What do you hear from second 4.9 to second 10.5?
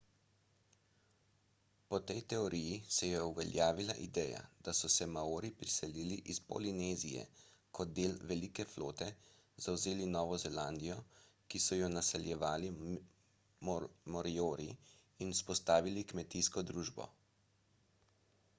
se maori priselili iz polinezije kot del velike flote zavzeli novo